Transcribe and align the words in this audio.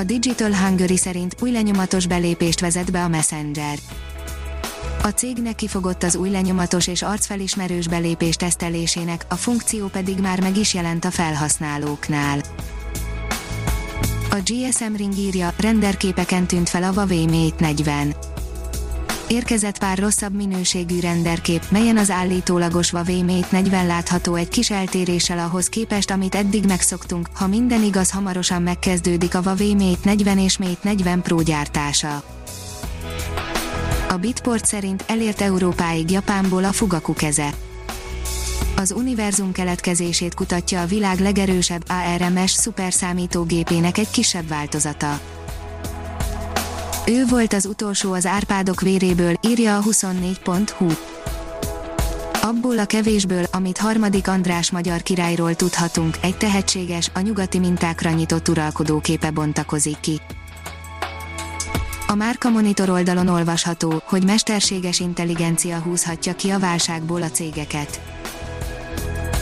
A 0.00 0.04
Digital 0.04 0.54
Hungary 0.54 0.96
szerint 0.96 1.36
új 1.40 1.50
lenyomatos 1.50 2.06
belépést 2.06 2.60
vezet 2.60 2.90
be 2.90 3.02
a 3.02 3.08
Messenger. 3.08 3.78
A 5.02 5.08
cégnek 5.08 5.54
kifogott 5.54 6.02
az 6.02 6.16
új 6.16 6.30
lenyomatos 6.30 6.86
és 6.86 7.02
arcfelismerős 7.02 7.88
belépés 7.88 8.36
tesztelésének, 8.36 9.24
a 9.28 9.34
funkció 9.34 9.86
pedig 9.86 10.18
már 10.18 10.40
meg 10.40 10.56
is 10.56 10.74
jelent 10.74 11.04
a 11.04 11.10
felhasználóknál. 11.10 12.40
A 14.30 14.36
GSM 14.44 14.94
Ring 14.96 15.16
írja, 15.16 15.52
renderképeken 15.58 16.46
tűnt 16.46 16.68
fel 16.68 16.82
a 16.82 16.92
Huawei 16.92 17.26
Mate 17.26 17.56
40 17.58 18.14
érkezett 19.30 19.78
pár 19.78 19.98
rosszabb 19.98 20.34
minőségű 20.34 21.00
renderkép, 21.00 21.64
melyen 21.70 21.96
az 21.96 22.10
állítólagos 22.10 22.90
Huawei 22.90 23.22
Mate 23.22 23.46
40 23.50 23.86
látható 23.86 24.34
egy 24.34 24.48
kis 24.48 24.70
eltéréssel 24.70 25.38
ahhoz 25.38 25.68
képest, 25.68 26.10
amit 26.10 26.34
eddig 26.34 26.64
megszoktunk, 26.66 27.28
ha 27.32 27.46
minden 27.46 27.82
igaz 27.82 28.10
hamarosan 28.10 28.62
megkezdődik 28.62 29.34
a 29.34 29.42
Huawei 29.42 29.74
Mate 29.74 29.98
40 30.02 30.38
és 30.38 30.58
Mate 30.58 30.78
40 30.82 31.22
Pro 31.22 31.42
gyártása. 31.42 32.22
A 34.08 34.16
Bitport 34.16 34.64
szerint 34.64 35.04
elért 35.06 35.40
Európáig 35.40 36.10
Japánból 36.10 36.64
a 36.64 36.72
Fugaku 36.72 37.12
keze. 37.12 37.54
Az 38.76 38.92
univerzum 38.92 39.52
keletkezését 39.52 40.34
kutatja 40.34 40.80
a 40.80 40.86
világ 40.86 41.18
legerősebb 41.18 41.84
ARMS 41.88 42.50
szuperszámítógépének 42.50 43.98
egy 43.98 44.10
kisebb 44.10 44.48
változata. 44.48 45.20
Ő 47.06 47.24
volt 47.26 47.52
az 47.52 47.66
utolsó 47.66 48.12
az 48.12 48.26
Árpádok 48.26 48.80
véréből, 48.80 49.34
írja 49.40 49.76
a 49.76 49.82
24.hu. 49.82 50.86
Abból 52.42 52.78
a 52.78 52.84
kevésből, 52.84 53.44
amit 53.52 53.78
harmadik 53.78 54.28
András 54.28 54.70
magyar 54.70 55.02
királyról 55.02 55.54
tudhatunk, 55.54 56.16
egy 56.20 56.36
tehetséges, 56.36 57.10
a 57.14 57.20
nyugati 57.20 57.58
mintákra 57.58 58.10
nyitott 58.10 58.48
uralkodó 58.48 59.00
képe 59.00 59.30
bontakozik 59.30 60.00
ki. 60.00 60.20
A 62.06 62.14
Márka 62.14 62.50
Monitor 62.50 62.88
oldalon 62.88 63.28
olvasható, 63.28 64.02
hogy 64.04 64.24
mesterséges 64.24 65.00
intelligencia 65.00 65.78
húzhatja 65.78 66.34
ki 66.34 66.50
a 66.50 66.58
válságból 66.58 67.22
a 67.22 67.30
cégeket. 67.30 68.19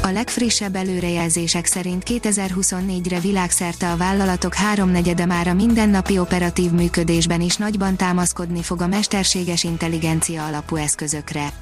A 0.09 0.12
legfrissebb 0.12 0.77
előrejelzések 0.77 1.67
szerint 1.67 2.03
2024-re 2.06 3.20
világszerte 3.20 3.91
a 3.91 3.97
vállalatok 3.97 4.55
háromnegyede 4.55 5.27
már 5.27 5.48
a 5.48 5.55
mindennapi 5.55 6.19
operatív 6.19 6.70
működésben 6.70 7.41
is 7.41 7.56
nagyban 7.56 7.97
támaszkodni 7.97 8.62
fog 8.62 8.81
a 8.81 8.87
mesterséges 8.87 9.65
intelligencia 9.65 10.47
alapú 10.47 10.77
eszközökre. 10.77 11.53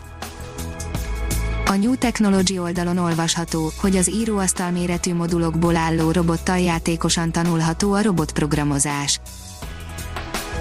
A 1.64 1.75
New 1.75 1.94
Technology 1.94 2.58
oldalon 2.58 2.98
olvasható, 2.98 3.72
hogy 3.80 3.97
az 3.97 4.11
íróasztal 4.11 4.70
méretű 4.70 5.14
modulokból 5.14 5.77
álló 5.77 6.10
robottal 6.10 6.58
játékosan 6.58 7.33
tanulható 7.33 7.92
a 7.92 8.03
robotprogramozás. 8.03 9.20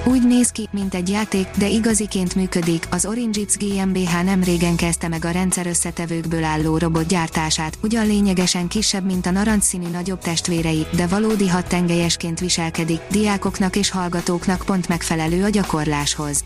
Úgy 0.08 0.28
néz 0.28 0.50
ki, 0.50 0.68
mint 0.72 0.94
egy 0.94 1.10
játék, 1.10 1.48
de 1.58 1.68
igaziként 1.68 2.36
működik. 2.36 2.88
Az 2.92 3.06
Origins 3.06 3.58
GmbH 3.58 4.24
nem 4.24 4.44
régen 4.44 4.76
kezdte 4.76 5.08
meg 5.08 5.26
a 5.26 5.32
rendszer 5.32 5.68
összetevőkből 5.68 6.44
álló 6.44 6.78
robot 6.78 7.08
gyártását, 7.08 7.78
ugyan 7.84 8.08
lényegesen 8.08 8.68
kisebb, 8.68 9.06
mint 9.06 9.26
a 9.26 9.32
narancsszínű 9.32 9.88
nagyobb 9.88 10.20
testvérei, 10.20 10.86
de 10.96 11.08
valódi 11.08 11.50
tengelyesként 11.68 12.40
viselkedik, 12.40 13.00
diákoknak 13.12 13.76
és 13.76 13.90
hallgatóknak 13.90 14.64
pont 14.66 14.88
megfelelő 14.88 15.44
a 15.44 15.50
gyakorláshoz. 15.50 16.44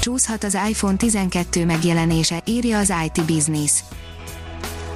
Csúszhat 0.00 0.44
az 0.44 0.58
iPhone 0.68 0.96
12 0.96 1.64
megjelenése, 1.64 2.42
írja 2.46 2.78
az 2.78 2.92
IT 3.04 3.24
Business. 3.24 3.72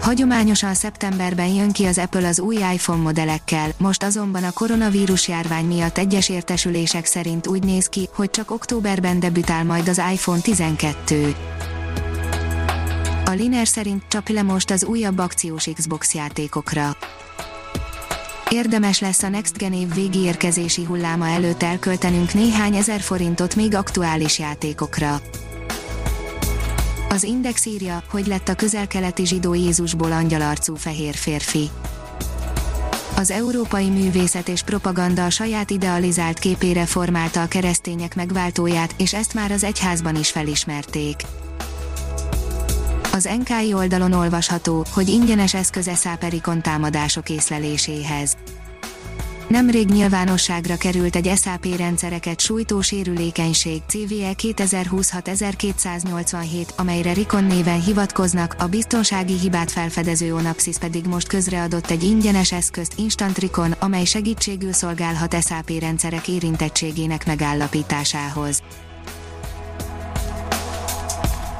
Hagyományosan 0.07 0.75
szeptemberben 0.75 1.47
jön 1.47 1.73
ki 1.73 1.85
az 1.85 1.99
Apple 1.99 2.29
az 2.29 2.41
új 2.41 2.55
iPhone 2.55 3.03
modellekkel, 3.03 3.71
most 3.79 4.03
azonban 4.03 4.45
a 4.45 4.51
koronavírus 4.51 5.29
járvány 5.29 5.65
miatt 5.65 5.99
egyes 5.99 6.29
értesülések 6.29 7.05
szerint 7.05 7.47
úgy 7.47 7.65
néz 7.65 7.87
ki, 7.87 8.09
hogy 8.15 8.31
csak 8.31 8.51
októberben 8.51 9.21
debütál 9.21 9.65
majd 9.65 9.89
az 9.89 10.03
iPhone 10.13 10.41
12. 10.41 11.35
A 13.25 13.31
Liner 13.31 13.67
szerint 13.67 14.03
csap 14.09 14.29
le 14.29 14.43
most 14.43 14.71
az 14.71 14.85
újabb 14.85 15.19
akciós 15.19 15.69
Xbox 15.75 16.15
játékokra. 16.15 16.97
Érdemes 18.51 19.01
lesz 19.01 19.23
a 19.23 19.29
Next 19.29 19.57
Gen 19.57 19.73
év 19.73 19.95
végi 19.95 20.19
érkezési 20.19 20.85
hulláma 20.85 21.29
előtt 21.29 21.63
elköltenünk 21.63 22.35
néhány 22.35 22.77
ezer 22.77 23.01
forintot 23.01 23.55
még 23.55 23.75
aktuális 23.75 24.39
játékokra. 24.39 25.21
Az 27.17 27.25
Index 27.25 27.67
írja, 27.67 28.03
hogy 28.11 28.27
lett 28.27 28.49
a 28.49 28.55
közelkeleti 28.55 29.27
zsidó 29.27 29.55
Jézusból 29.55 30.13
angyalarcú 30.13 30.75
fehér 30.75 31.15
férfi. 31.15 31.71
Az 33.17 33.31
európai 33.31 33.89
művészet 33.89 34.49
és 34.49 34.63
propaganda 34.63 35.25
a 35.25 35.31
saját 35.31 35.71
idealizált 35.71 36.39
képére 36.39 36.87
formálta 36.87 37.43
a 37.43 37.47
keresztények 37.47 38.15
megváltóját, 38.15 38.95
és 38.97 39.15
ezt 39.15 39.35
már 39.35 39.51
az 39.51 39.65
egyházban 39.65 40.17
is 40.17 40.31
felismerték. 40.31 41.17
Az 43.13 43.29
NKI 43.39 43.73
oldalon 43.73 44.13
olvasható, 44.13 44.85
hogy 44.93 45.09
ingyenes 45.09 45.55
eszköze 45.55 45.95
száperikon 45.95 46.63
támadások 46.63 47.29
észleléséhez. 47.29 48.36
Nemrég 49.49 49.89
nyilvánosságra 49.89 50.77
került 50.77 51.17
egy 51.17 51.33
SAP 51.37 51.67
rendszereket 51.77 52.41
sújtó 52.41 52.81
sérülékenység 52.81 53.83
CVE 53.87 54.33
2026-1287, 54.43 56.75
amelyre 56.77 57.13
Rikon 57.13 57.45
néven 57.45 57.83
hivatkoznak, 57.83 58.57
a 58.59 58.67
biztonsági 58.67 59.39
hibát 59.39 59.71
felfedező 59.71 60.35
Onapsis 60.35 60.79
pedig 60.79 61.07
most 61.07 61.29
közreadott 61.29 61.91
egy 61.91 62.03
ingyenes 62.03 62.53
eszközt 62.53 62.99
Instant 62.99 63.39
Rikon, 63.39 63.73
amely 63.73 64.05
segítségül 64.05 64.73
szolgálhat 64.73 65.43
SAP 65.43 65.71
rendszerek 65.79 66.29
érintettségének 66.29 67.27
megállapításához. 67.27 68.63